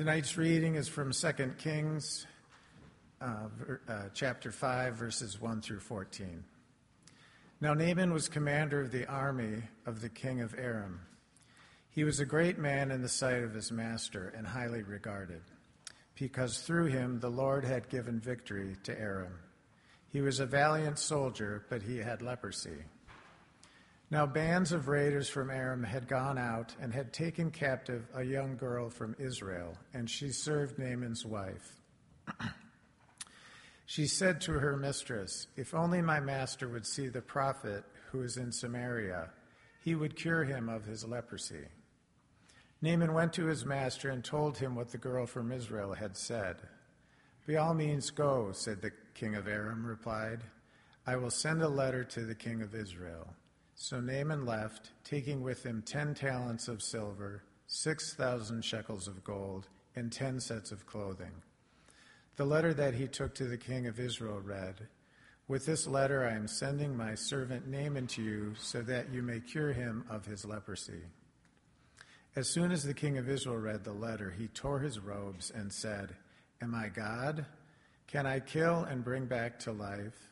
[0.00, 2.26] Tonight's reading is from 2 Kings
[3.20, 3.48] uh,
[3.86, 6.42] uh, chapter 5, verses 1 through 14.
[7.60, 11.02] Now Naaman was commander of the army of the king of Aram.
[11.90, 15.42] He was a great man in the sight of his master and highly regarded,
[16.18, 19.38] because through him the Lord had given victory to Aram.
[20.08, 22.84] He was a valiant soldier, but he had leprosy.
[24.12, 28.56] Now, bands of raiders from Aram had gone out and had taken captive a young
[28.56, 31.76] girl from Israel, and she served Naaman's wife.
[33.86, 38.36] she said to her mistress, If only my master would see the prophet who is
[38.36, 39.30] in Samaria,
[39.84, 41.66] he would cure him of his leprosy.
[42.82, 46.56] Naaman went to his master and told him what the girl from Israel had said.
[47.46, 50.40] By all means, go, said the king of Aram, replied.
[51.06, 53.34] I will send a letter to the king of Israel.
[53.82, 59.68] So Naaman left, taking with him ten talents of silver, six thousand shekels of gold,
[59.96, 61.32] and ten sets of clothing.
[62.36, 64.86] The letter that he took to the king of Israel read,
[65.48, 69.40] With this letter I am sending my servant Naaman to you, so that you may
[69.40, 71.00] cure him of his leprosy.
[72.36, 75.72] As soon as the king of Israel read the letter, he tore his robes and
[75.72, 76.14] said,
[76.60, 77.46] Am I God?
[78.08, 80.30] Can I kill and bring back to life?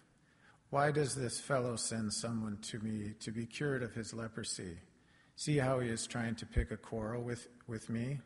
[0.71, 4.77] Why does this fellow send someone to me to be cured of his leprosy?
[5.35, 8.19] See how he is trying to pick a quarrel with, with me?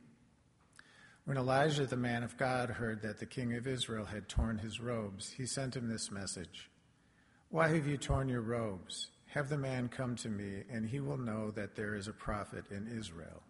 [1.25, 4.81] When Elijah, the man of God, heard that the king of Israel had torn his
[4.81, 6.69] robes, he sent him this message
[7.51, 9.11] Why have you torn your robes?
[9.27, 12.65] Have the man come to me, and he will know that there is a prophet
[12.73, 13.43] in Israel.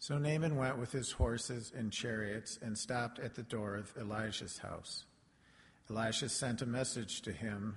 [0.00, 4.58] So Naaman went with his horses and chariots and stopped at the door of Elijah's
[4.58, 5.04] house.
[5.88, 7.76] Elisha sent a message to him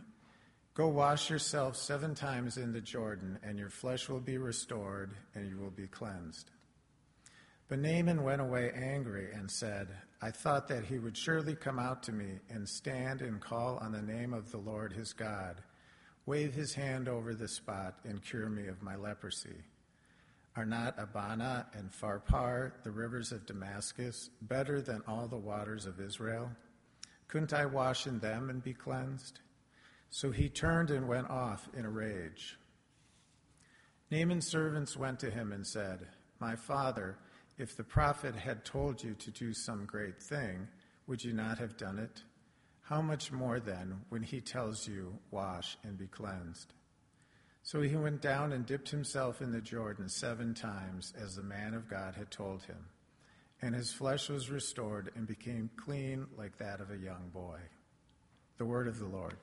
[0.73, 5.45] Go wash yourself seven times in the Jordan, and your flesh will be restored, and
[5.45, 6.49] you will be cleansed.
[7.67, 9.89] But Naaman went away angry and said,
[10.21, 13.91] I thought that he would surely come out to me and stand and call on
[13.91, 15.61] the name of the Lord his God,
[16.25, 19.63] wave his hand over the spot, and cure me of my leprosy.
[20.55, 25.99] Are not Abana and Pharpar, the rivers of Damascus, better than all the waters of
[25.99, 26.49] Israel?
[27.27, 29.39] Couldn't I wash in them and be cleansed?
[30.11, 32.57] So he turned and went off in a rage.
[34.11, 36.05] Naaman's servants went to him and said,
[36.37, 37.17] My father,
[37.57, 40.67] if the prophet had told you to do some great thing,
[41.07, 42.21] would you not have done it?
[42.81, 46.73] How much more then when he tells you, Wash and be cleansed?
[47.63, 51.73] So he went down and dipped himself in the Jordan seven times, as the man
[51.73, 52.83] of God had told him.
[53.61, 57.59] And his flesh was restored and became clean like that of a young boy.
[58.57, 59.37] The word of the Lord.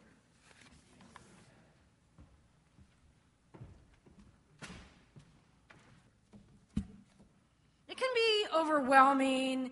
[7.99, 9.71] can be overwhelming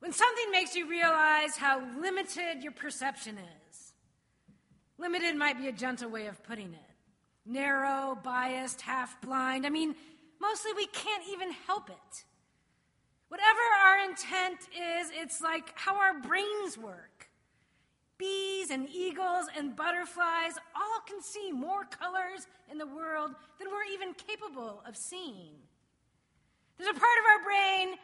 [0.00, 3.36] when something makes you realize how limited your perception
[3.68, 3.92] is.
[4.98, 6.90] Limited might be a gentle way of putting it.
[7.46, 9.66] Narrow, biased, half blind.
[9.66, 9.94] I mean,
[10.40, 12.24] mostly we can't even help it.
[13.28, 17.28] Whatever our intent is, it's like how our brains work.
[18.18, 23.92] Bees and eagles and butterflies all can see more colors in the world than we're
[23.94, 25.52] even capable of seeing.
[26.80, 27.98] There's a part of our brain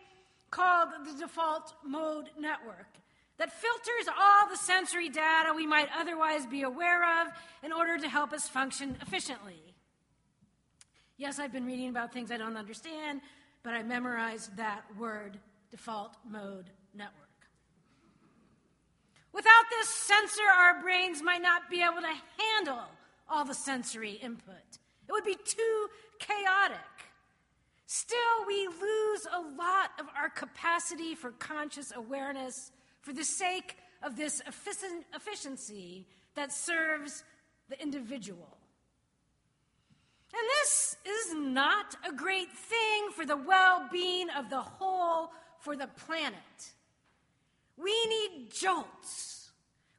[0.50, 2.88] called the default mode network
[3.38, 7.28] that filters all the sensory data we might otherwise be aware of
[7.62, 9.62] in order to help us function efficiently.
[11.16, 13.22] Yes, I've been reading about things I don't understand,
[13.62, 15.38] but I memorized that word
[15.70, 17.14] default mode network.
[19.32, 22.84] Without this sensor, our brains might not be able to handle
[23.26, 24.78] all the sensory input.
[25.08, 25.87] It would be too
[26.19, 26.95] chaotic.
[27.86, 34.16] Still, we lose a lot of our capacity for conscious awareness for the sake of
[34.16, 34.42] this
[35.14, 37.22] efficiency that serves
[37.69, 38.58] the individual.
[40.32, 45.30] And this is not a great thing for the well being of the whole,
[45.60, 46.72] for the planet.
[47.76, 49.50] We need jolts.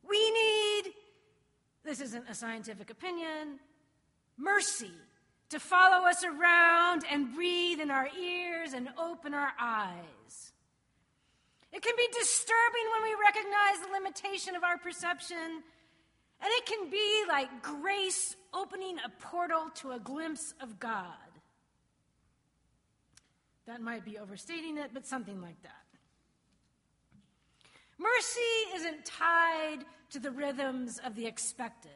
[0.08, 0.94] We need,
[1.84, 3.60] this isn't a scientific opinion,
[4.38, 4.92] mercy
[5.50, 10.54] to follow us around and breathe in our ears and open our eyes.
[11.72, 16.90] It can be disturbing when we recognize the limitation of our perception, and it can
[16.90, 21.14] be like grace opening a portal to a glimpse of God.
[23.68, 25.72] That might be overstating it, but something like that.
[27.98, 29.80] Mercy isn't tied
[30.12, 31.92] to the rhythms of the expected.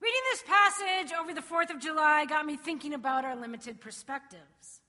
[0.00, 4.80] Reading this passage over the 4th of July got me thinking about our limited perspectives.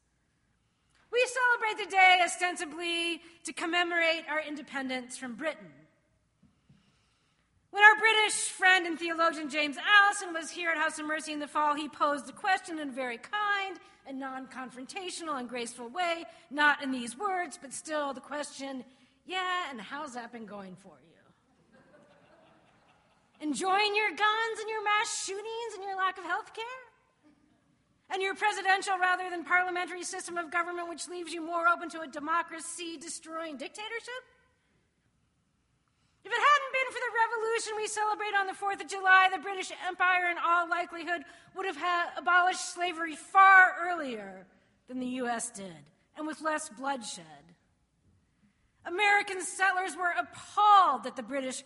[1.11, 5.73] We celebrate the day ostensibly to commemorate our independence from Britain.
[7.71, 11.39] When our British friend and theologian James Alison was here at House of Mercy in
[11.39, 13.77] the fall, he posed the question in a very kind
[14.07, 18.83] and non confrontational and graceful way, not in these words, but still the question
[19.25, 21.10] yeah, and how's that been going for you?
[23.41, 26.81] Enjoying your guns and your mass shootings and your lack of health care?
[28.11, 32.01] And your presidential rather than parliamentary system of government, which leaves you more open to
[32.01, 34.23] a democracy destroying dictatorship?
[36.23, 39.41] If it hadn't been for the revolution we celebrate on the 4th of July, the
[39.41, 41.23] British Empire, in all likelihood,
[41.55, 41.77] would have
[42.15, 44.45] abolished slavery far earlier
[44.87, 45.49] than the U.S.
[45.49, 45.83] did,
[46.15, 47.25] and with less bloodshed.
[48.85, 51.63] American settlers were appalled that the British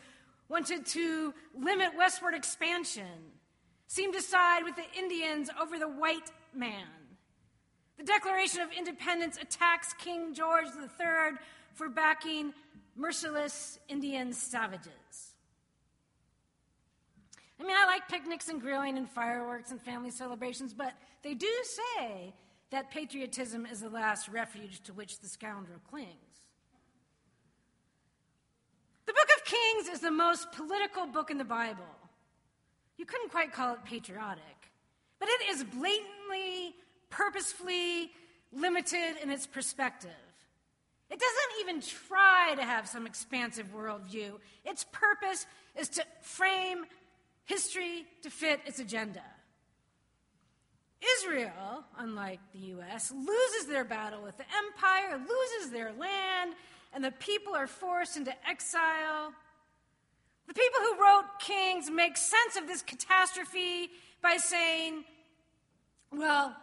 [0.50, 3.32] wanted to limit westward expansion,
[3.88, 6.88] seemed to side with the Indians over the white man.
[7.98, 11.38] The Declaration of Independence attacks King George III
[11.74, 12.54] for backing
[12.96, 14.90] merciless Indian savages.
[17.60, 20.94] I mean, I like picnics and grilling and fireworks and family celebrations, but
[21.24, 22.34] they do say
[22.72, 26.10] that patriotism is the last refuge to which the scoundrel clings.
[29.06, 29.46] The Book of
[29.86, 31.84] Kings is the most political book in the Bible.
[32.98, 34.44] You couldn't quite call it patriotic,
[35.20, 36.76] but it is blatantly,
[37.10, 38.12] purposefully
[38.52, 40.12] limited in its perspective.
[41.10, 44.40] It doesn't even try to have some expansive worldview.
[44.64, 45.46] Its purpose
[45.78, 46.86] is to frame
[47.46, 49.22] history to fit its agenda.
[51.20, 56.56] Israel, unlike the U.S., loses their battle with the empire, loses their land,
[56.94, 59.34] and the people are forced into exile.
[60.48, 63.90] The people who wrote Kings make sense of this catastrophe
[64.22, 65.04] by saying,
[66.12, 66.56] well,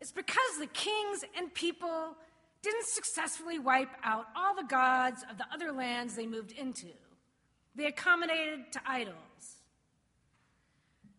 [0.00, 2.14] it's because the kings and people
[2.62, 6.88] didn't successfully wipe out all the gods of the other lands they moved into.
[7.74, 9.14] They accommodated to idols.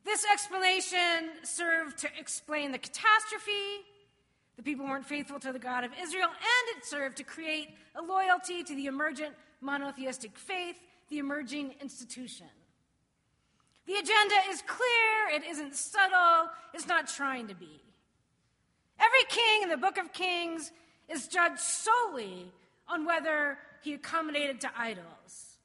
[0.04, 3.86] This explanation served to explain the catastrophe.
[4.58, 8.02] The people weren't faithful to the God of Israel, and it served to create a
[8.02, 10.78] loyalty to the emergent monotheistic faith,
[11.10, 12.48] the emerging institution.
[13.86, 17.82] The agenda is clear, it isn't subtle, it's not trying to be.
[19.00, 20.72] Every king in the book of Kings
[21.08, 22.52] is judged solely
[22.88, 25.58] on whether he accommodated to idols.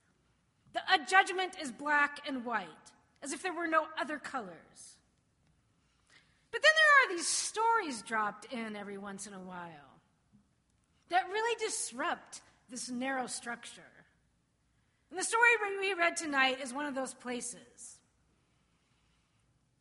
[0.73, 2.69] The judgment is black and white,
[3.23, 4.96] as if there were no other colors.
[6.50, 10.00] But then there are these stories dropped in every once in a while
[11.11, 13.82] that really disrupt this narrow structure.
[15.14, 15.43] And the story
[15.78, 18.00] we read tonight is one of those places.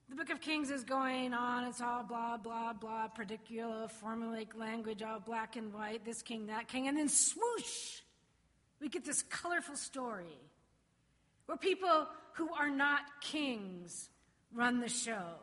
[0.07, 1.63] The book of Kings is going on.
[1.63, 6.68] It's all blah, blah, blah, particular, formulaic language, all black and white, this king, that
[6.68, 6.88] king.
[6.88, 8.01] And then swoosh,
[8.80, 10.38] we get this colorful story
[11.47, 14.09] where people who are not kings
[14.53, 15.39] run the show.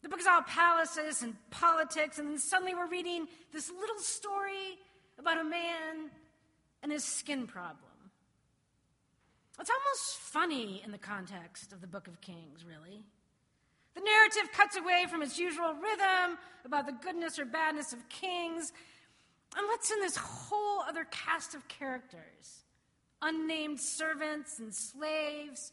[0.00, 4.78] The book is all palaces and politics, and then suddenly we're reading this little story
[5.18, 6.08] about a man
[6.82, 7.85] and his skin problem.
[9.58, 13.04] It's almost funny in the context of the book of Kings, really.
[13.94, 18.72] The narrative cuts away from its usual rhythm about the goodness or badness of kings
[19.56, 22.64] and lets in this whole other cast of characters
[23.22, 25.72] unnamed servants and slaves.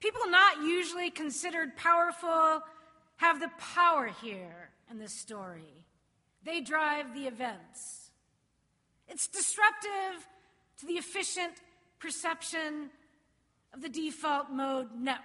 [0.00, 2.60] People not usually considered powerful
[3.16, 5.86] have the power here in this story.
[6.44, 8.10] They drive the events.
[9.08, 10.28] It's disruptive
[10.80, 11.54] to the efficient
[11.98, 12.90] perception
[13.74, 15.24] of the default mode network.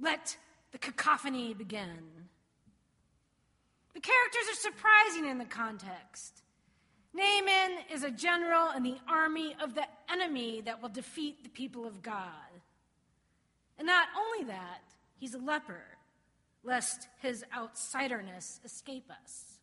[0.00, 0.36] Let
[0.72, 2.28] the cacophony begin.
[3.94, 6.42] The characters are surprising in the context.
[7.12, 11.86] Naaman is a general in the army of the enemy that will defeat the people
[11.86, 12.22] of God.
[13.78, 14.82] And not only that,
[15.18, 15.84] he's a leper,
[16.64, 19.58] lest his outsiderness escape us.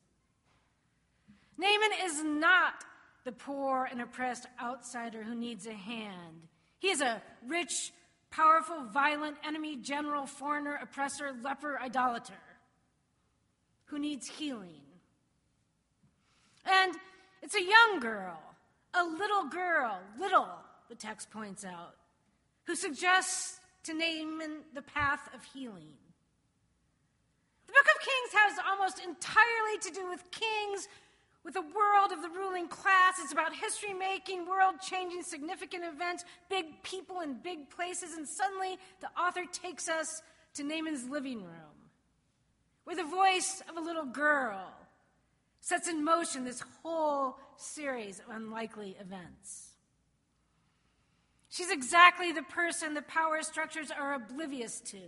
[1.58, 2.86] Naaman is not
[3.26, 6.48] the poor and oppressed outsider who needs a hand.
[6.82, 7.94] He is a rich,
[8.32, 12.42] powerful, violent enemy, general, foreigner, oppressor, leper, idolater
[13.86, 14.82] who needs healing.
[16.66, 16.96] And
[17.44, 18.42] it's a young girl,
[18.96, 20.50] a little girl, little,
[20.90, 21.94] the text points out,
[22.64, 25.90] who suggests to Naaman the path of healing.
[27.68, 30.88] The book of Kings has almost entirely to do with kings
[31.44, 33.16] with the world of the ruling class.
[33.20, 38.14] It's about history making, world changing, significant events, big people in big places.
[38.14, 40.22] And suddenly the author takes us
[40.56, 41.90] to Naaman's living room,
[42.84, 44.72] where the voice of a little girl
[45.62, 49.70] sets in motion this whole series of unlikely events.
[51.50, 55.02] She's exactly the person the power structures are oblivious to,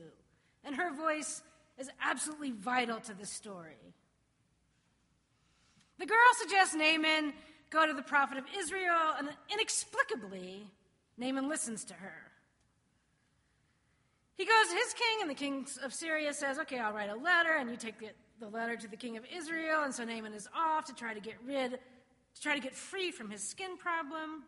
[0.63, 1.41] and her voice
[1.77, 3.95] is absolutely vital to the story.
[5.99, 7.33] The girl suggests Naaman
[7.69, 10.67] go to the prophet of Israel, and inexplicably,
[11.17, 12.31] Naaman listens to her.
[14.35, 17.15] He goes to his king, and the king of Syria says, Okay, I'll write a
[17.15, 18.09] letter, and you take the,
[18.39, 19.83] the letter to the king of Israel.
[19.83, 23.11] And so Naaman is off to try to get rid, to try to get free
[23.11, 24.43] from his skin problem.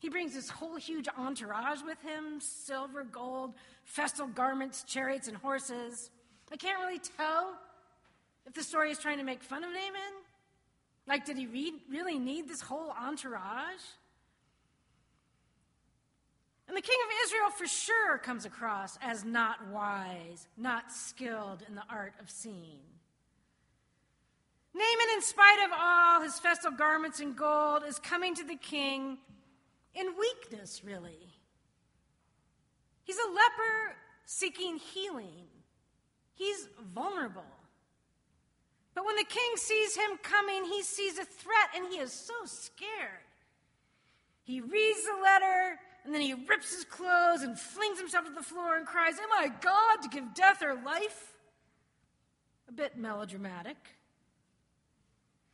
[0.00, 3.54] He brings this whole huge entourage with him silver, gold,
[3.84, 6.10] festal garments, chariots, and horses.
[6.50, 7.54] I can't really tell
[8.46, 10.14] if the story is trying to make fun of Naaman.
[11.06, 11.46] Like, did he
[11.90, 13.82] really need this whole entourage?
[16.68, 21.74] And the king of Israel for sure comes across as not wise, not skilled in
[21.74, 22.78] the art of seeing.
[24.72, 29.18] Naaman, in spite of all his festal garments and gold, is coming to the king
[29.96, 31.34] in weakness, really.
[33.02, 35.48] He's a leper seeking healing,
[36.34, 37.42] he's vulnerable.
[38.94, 42.34] But when the king sees him coming, he sees a threat and he is so
[42.44, 43.26] scared.
[44.42, 48.42] He reads the letter and then he rips his clothes and flings himself to the
[48.42, 51.36] floor and cries, Am I God to give death or life?
[52.68, 53.76] A bit melodramatic.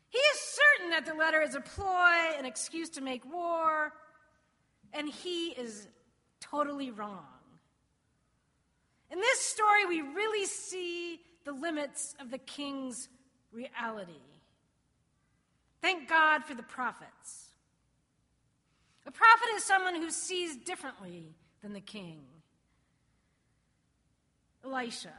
[0.09, 3.93] He is certain that the letter is a ploy, an excuse to make war,
[4.93, 5.89] and he is
[6.41, 7.27] totally wrong.
[9.11, 13.09] In this story, we really see the limits of the king's
[13.57, 14.13] reality.
[15.81, 17.47] Thank God for the prophets.
[19.07, 22.21] A prophet is someone who sees differently than the king.
[24.65, 25.15] Elisha.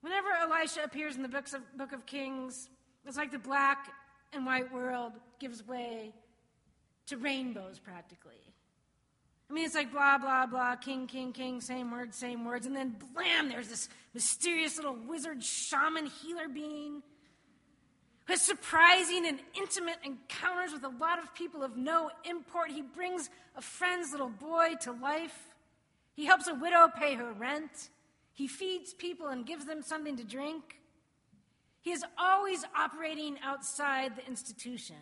[0.00, 2.68] Whenever Elisha appears in the books of, book of Kings,
[3.04, 3.92] it's like the black
[4.32, 6.14] and white world gives way
[7.06, 8.54] to rainbows practically.
[9.48, 12.66] I mean, it's like blah, blah, blah, king, king, king, same words, same words.
[12.66, 17.02] And then blam, there's this mysterious little wizard shaman healer being
[18.26, 22.72] who has surprising and intimate encounters with a lot of people of no import.
[22.72, 25.54] He brings a friend's little boy to life.
[26.14, 27.90] He helps a widow pay her rent.
[28.32, 30.80] He feeds people and gives them something to drink.
[31.82, 34.96] He is always operating outside the institution.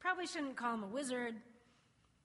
[0.00, 1.34] Probably shouldn't call him a wizard.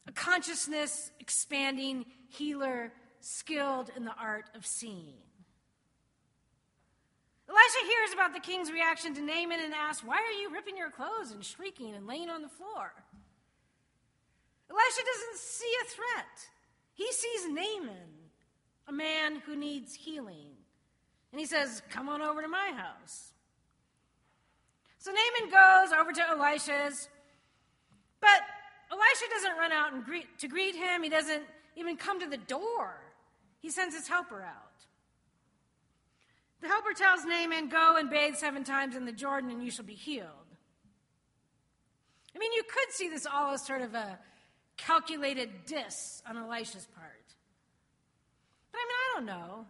[0.07, 5.15] A consciousness expanding healer skilled in the art of seeing.
[7.49, 10.89] Elisha hears about the king's reaction to Naaman and asks, Why are you ripping your
[10.89, 12.93] clothes and shrieking and laying on the floor?
[14.69, 16.49] Elisha doesn't see a threat.
[16.93, 18.29] He sees Naaman,
[18.87, 20.51] a man who needs healing.
[21.31, 23.33] And he says, Come on over to my house.
[24.97, 27.09] So Naaman goes over to Elisha's
[28.23, 28.41] but
[28.93, 31.01] Elisha doesn't run out and greet, to greet him.
[31.01, 31.43] He doesn't
[31.75, 32.93] even come to the door.
[33.59, 34.73] He sends his helper out.
[36.61, 39.85] The helper tells Naaman, Go and bathe seven times in the Jordan, and you shall
[39.85, 40.27] be healed.
[42.35, 44.19] I mean, you could see this all as sort of a
[44.77, 47.09] calculated diss on Elisha's part.
[48.71, 49.65] But I mean, I don't know.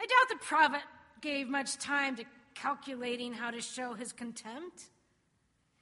[0.00, 0.82] I doubt the prophet
[1.20, 2.24] gave much time to
[2.54, 4.84] calculating how to show his contempt.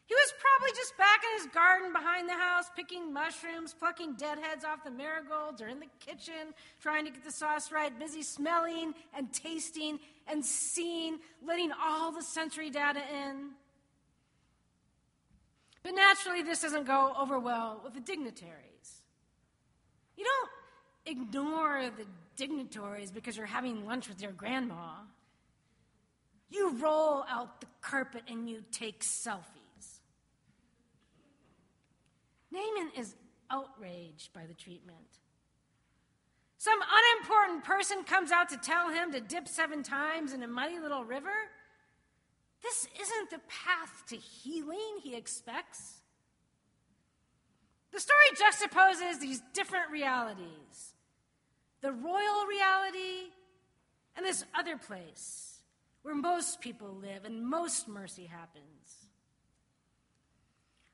[0.07, 4.65] He was probably just back in his garden behind the house, picking mushrooms, plucking deadheads
[4.65, 8.95] off the marigolds, or in the kitchen, trying to get the sauce right, busy smelling
[9.17, 13.51] and tasting and seeing, letting all the sensory data in.
[15.83, 19.03] But naturally, this doesn't go over well with the dignitaries.
[20.17, 22.07] You don't ignore the
[22.37, 24.95] dignitaries because you're having lunch with your grandma.
[26.51, 29.62] You roll out the carpet and you take selfies.
[32.53, 33.15] Naaman is
[33.51, 34.99] outraged by the treatment.
[36.59, 40.79] Some unimportant person comes out to tell him to dip seven times in a muddy
[40.79, 41.35] little river.
[42.63, 45.95] This isn't the path to healing he expects.
[47.93, 50.95] The story juxtaposes these different realities
[51.81, 53.33] the royal reality
[54.17, 55.59] and this other place
[56.03, 59.09] where most people live and most mercy happens.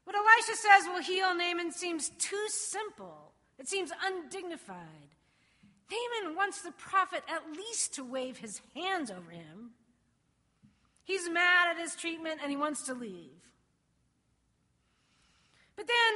[0.09, 3.35] What Elisha says will heal Naaman seems too simple.
[3.59, 5.11] It seems undignified.
[5.91, 9.73] Naaman wants the prophet at least to wave his hands over him.
[11.05, 13.37] He's mad at his treatment and he wants to leave.
[15.77, 16.15] But then,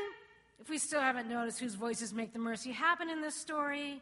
[0.58, 4.00] if we still haven't noticed whose voices make the mercy happen in this story,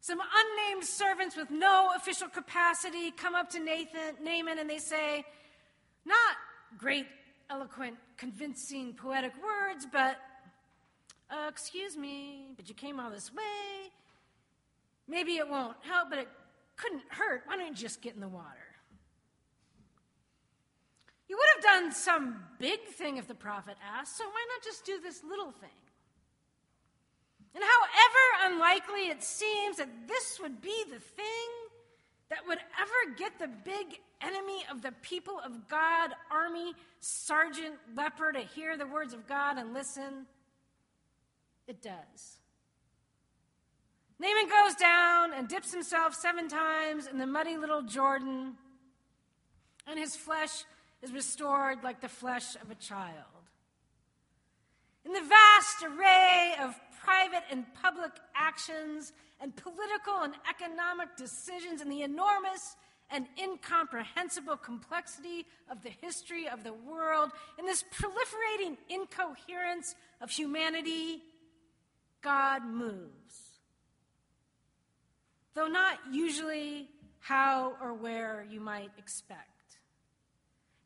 [0.00, 5.24] some unnamed servants with no official capacity come up to Nathan, Naaman and they say,
[6.04, 6.36] Not
[6.76, 7.06] great,
[7.50, 10.18] eloquent, convincing, poetic words, but
[11.30, 13.90] uh, excuse me, but you came all this way.
[15.08, 16.28] Maybe it won't help, but it
[16.76, 17.42] couldn't hurt.
[17.46, 18.46] Why don't you just get in the water?
[21.28, 24.84] You would have done some big thing if the prophet asked, so why not just
[24.84, 25.70] do this little thing?
[27.54, 31.50] And however unlikely it seems that this would be the thing
[32.30, 38.32] that would ever get the big enemy of the people of God, army sergeant leper,
[38.32, 40.26] to hear the words of God and listen,
[41.66, 42.38] it does.
[44.18, 48.54] Naaman goes down and dips himself seven times in the muddy little Jordan,
[49.86, 50.64] and his flesh
[51.02, 53.14] is restored like the flesh of a child.
[55.06, 61.90] In the vast array of private and public actions and political and economic decisions and
[61.90, 62.76] the enormous
[63.10, 71.22] and incomprehensible complexity of the history of the world, in this proliferating incoherence of humanity,
[72.22, 73.58] God moves.
[75.54, 76.88] Though not usually
[77.18, 79.46] how or where you might expect.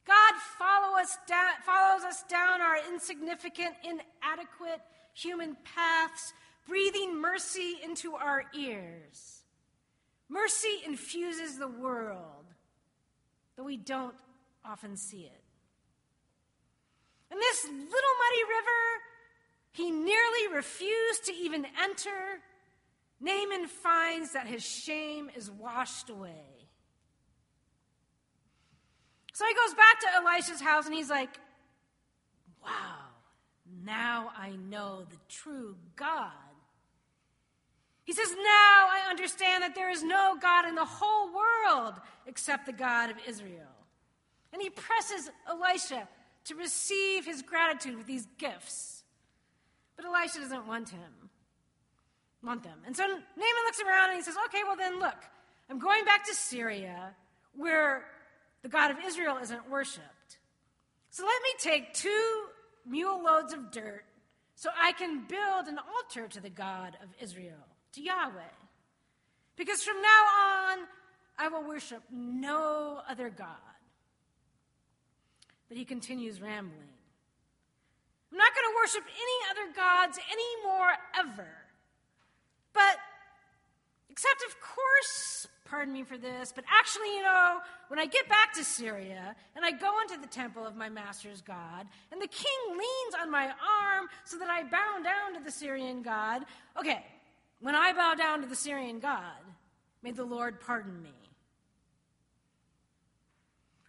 [0.06, 4.80] God follow us down, follows us down our insignificant, inadequate
[5.14, 6.32] human paths,
[6.66, 9.43] breathing mercy into our ears.
[10.28, 12.46] Mercy infuses the world,
[13.56, 14.14] though we don't
[14.64, 15.42] often see it.
[17.30, 19.02] In this little muddy river,
[19.72, 22.40] he nearly refused to even enter.
[23.20, 26.68] Naaman finds that his shame is washed away.
[29.32, 31.40] So he goes back to Elisha's house and he's like,
[32.64, 33.08] wow,
[33.84, 36.30] now I know the true God.
[38.04, 41.94] He says, Now I understand that there is no God in the whole world
[42.26, 43.72] except the God of Israel.
[44.52, 46.08] And he presses Elisha
[46.44, 49.02] to receive his gratitude with these gifts.
[49.96, 51.30] But Elisha doesn't want him,
[52.42, 52.78] want them.
[52.86, 55.16] And so Naaman looks around and he says, Okay, well then look,
[55.70, 57.14] I'm going back to Syria
[57.56, 58.04] where
[58.62, 60.38] the God of Israel isn't worshiped.
[61.10, 62.44] So let me take two
[62.86, 64.04] mule loads of dirt
[64.56, 68.54] so I can build an altar to the God of Israel, to Yahweh.
[69.56, 70.78] Because from now on,
[71.38, 73.48] I will worship no other God.
[75.68, 76.88] But he continues rambling.
[78.32, 81.48] I'm not going to worship any other gods anymore, ever.
[82.72, 82.98] But,
[84.10, 88.52] except, of course, pardon me for this, but actually, you know, when I get back
[88.54, 92.60] to Syria and I go into the temple of my master's God, and the king
[92.70, 96.42] leans on my arm so that I bow down to the Syrian God,
[96.78, 97.04] okay,
[97.64, 99.40] when I bow down to the Syrian God,
[100.02, 101.14] may the Lord pardon me.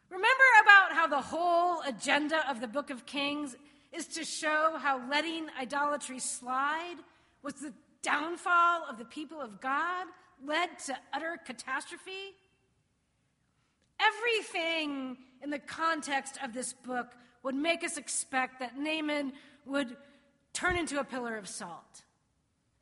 [0.09, 3.53] Remember about how the whole agenda of the book of Kings
[3.91, 6.95] is to show how letting idolatry slide
[7.43, 10.07] was the downfall of the people of God?
[10.41, 12.33] led to utter catastrophe?
[13.99, 17.11] Everything in the context of this book
[17.43, 19.33] would make us expect that Naaman
[19.65, 19.97] would
[20.53, 22.04] turn into a pillar of salt.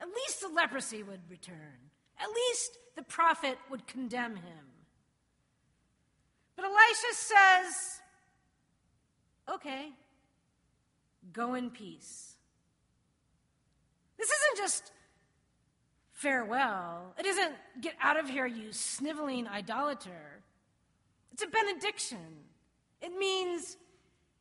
[0.04, 1.80] At least the leprosy would return.
[2.20, 4.66] At least the prophet would condemn him.
[6.58, 8.02] But Elisha says,
[9.50, 9.92] okay,
[11.32, 12.34] go in peace.
[14.18, 14.92] This isn't just
[16.12, 17.16] farewell.
[17.18, 20.42] It isn't get out of here, you sniveling idolater.
[21.32, 22.44] It's a benediction.
[23.02, 23.78] It means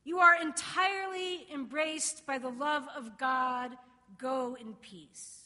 [0.02, 3.70] you are entirely embraced by the love of God.
[4.18, 5.41] Go in peace.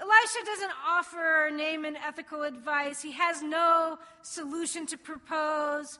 [0.00, 3.02] Elisha doesn't offer Naaman ethical advice.
[3.02, 5.98] He has no solution to propose.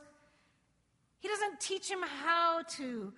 [1.19, 3.13] He doesn't teach him how to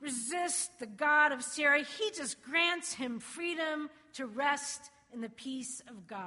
[0.00, 1.84] resist the God of Syria.
[1.84, 6.26] He just grants him freedom to rest in the peace of God.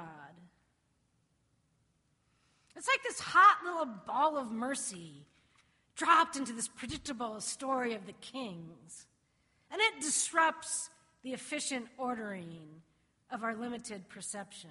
[2.76, 5.26] It's like this hot little ball of mercy
[5.96, 9.06] dropped into this predictable story of the kings,
[9.70, 10.90] and it disrupts
[11.22, 12.82] the efficient ordering
[13.30, 14.70] of our limited perception.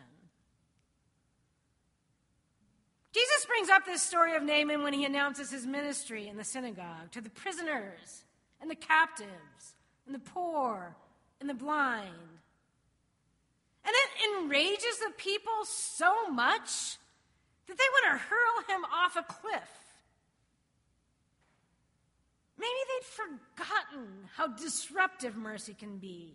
[3.14, 7.12] Jesus brings up this story of Naaman when he announces his ministry in the synagogue
[7.12, 8.26] to the prisoners
[8.62, 10.96] and the captives and the poor
[11.40, 12.10] and the blind.
[13.86, 16.98] And it enrages the people so much
[17.68, 19.86] that they want to hurl him off a cliff.
[22.58, 26.34] Maybe they'd forgotten how disruptive mercy can be,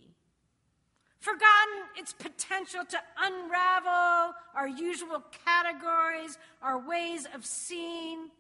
[1.21, 8.31] forgotten its potential to unravel our usual categories, our ways of seeing.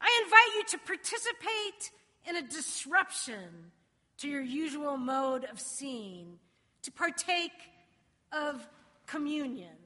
[0.00, 1.90] I invite you to participate
[2.26, 3.70] in a disruption
[4.18, 6.38] to your usual mode of seeing,
[6.82, 7.52] to partake
[8.32, 8.66] of
[9.06, 9.81] communion.